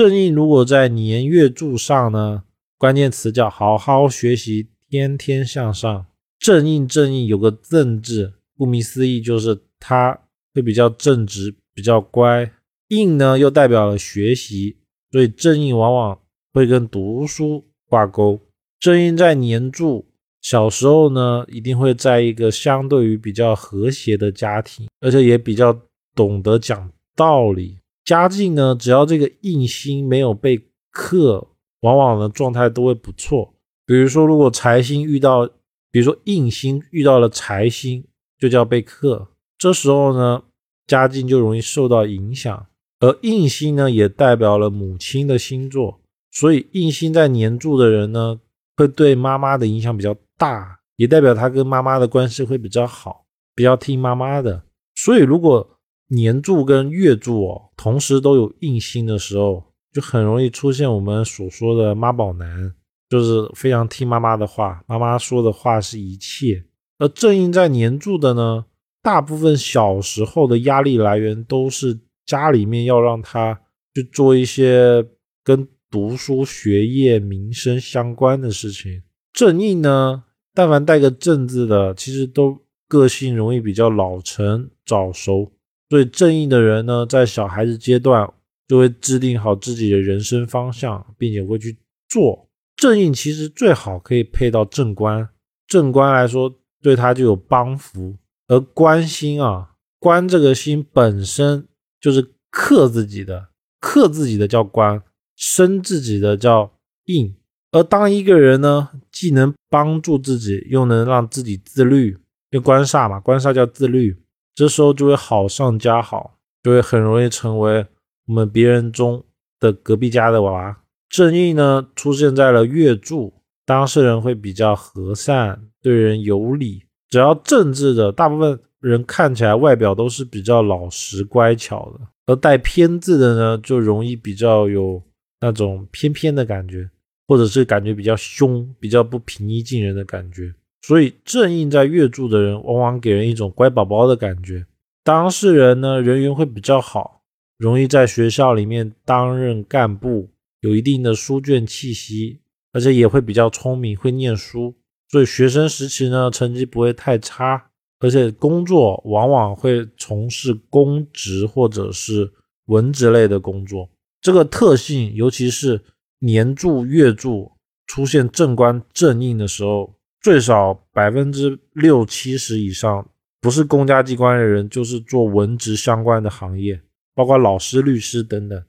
[0.00, 2.44] 正印如果在年月柱上呢，
[2.78, 6.06] 关键词叫好好学习，天天向上。
[6.38, 10.18] 正印正印有个正字，顾名思义就是他
[10.54, 12.50] 会比较正直，比较乖。
[12.88, 14.78] 印呢又代表了学习，
[15.12, 16.18] 所以正印往往
[16.54, 18.40] 会跟读书挂钩。
[18.78, 20.06] 正印在年柱，
[20.40, 25.78] 小时候呢一定会在一个相对于比较和谐的家庭，而且也比较
[26.14, 27.76] 懂得讲道理。
[28.10, 31.46] 家境呢，只要这个印星没有被克，
[31.82, 33.54] 往往呢状态都会不错。
[33.86, 35.48] 比如说，如果财星遇到，
[35.92, 38.04] 比如说印星遇到了财星，
[38.36, 40.42] 就叫被克，这时候呢
[40.88, 42.66] 家境就容易受到影响。
[42.98, 46.00] 而印星呢，也代表了母亲的星座，
[46.32, 48.40] 所以印星在年柱的人呢，
[48.76, 53.24] 会对妈妈的影响比较大，也代表他跟妈妈的关系会比较好，
[53.54, 54.64] 比较听妈妈的。
[54.96, 55.78] 所以如果
[56.12, 62.74] 年柱跟月柱哦，同时都有印星的时候，就很容易出现我们所说的妈宝男，
[63.08, 66.64] 就是非常听妈妈的话，妈妈说的话是一切。
[66.98, 68.64] 而正印在年柱的呢，
[69.00, 73.60] 大部分小时候的压力来源都是家里面要让他
[73.94, 75.06] 去做一些
[75.44, 79.02] 跟读书、学业、民生相关的事情。
[79.32, 82.58] 正印呢，但凡带个正字的，其实都
[82.88, 85.52] 个性容易比较老成、早熟。
[85.90, 88.32] 所以正印的人呢，在小孩子阶段
[88.66, 91.76] 就会制定好自己的人生方向，并且会去
[92.08, 92.48] 做。
[92.76, 95.28] 正印其实最好可以配到正官，
[95.66, 98.16] 正官来说对他就有帮扶。
[98.46, 101.66] 而官星啊，官这个星本身
[102.00, 103.48] 就是克自己的，
[103.80, 105.02] 克自己的叫官，
[105.36, 106.72] 生自己的叫
[107.06, 107.34] 印。
[107.72, 112.12] 而当一个人呢，既能帮助自己，又能让自己自律，
[112.50, 114.16] 因为官煞嘛，官煞叫自律。
[114.60, 117.86] 这时候就会好上加好，就会很容易成为
[118.26, 119.24] 我们别人中
[119.58, 120.76] 的隔壁家的娃娃。
[121.08, 123.32] 正义呢出现在了月柱，
[123.64, 126.82] 当事人会比较和善，对人有礼。
[127.08, 135.02] 只要正字的，大部分人看起来外表都是比较老实乖巧的，而带偏字的呢，就容易比较有
[135.40, 136.86] 那种偏偏的感觉，
[137.26, 140.52] 或者是感觉比较凶，比较不平易近人的感觉。
[140.82, 144.66] 所以正印在月柱的人，往往给人一种乖宝宝的感觉。
[145.04, 147.22] 当事人呢，人缘会比较好，
[147.58, 150.30] 容易在学校里面担任干部，
[150.60, 152.40] 有一定的书卷气息，
[152.72, 154.74] 而且也会比较聪明，会念书。
[155.10, 162.32] 所以学生时期呢，成绩不会太差，而且工作往往会从事公职或者是
[162.66, 163.88] 文职类的工作。
[164.22, 165.80] 这个特性，尤其是
[166.20, 167.52] 年柱、月柱
[167.86, 169.94] 出现正官正印的时候。
[170.20, 173.08] 最少百分之六七十以上，
[173.40, 176.82] 不是公家机关的人，就是做文职相关的行业，
[177.14, 178.62] 包括老师、律师等等。